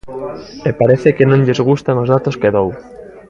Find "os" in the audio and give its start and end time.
2.03-2.11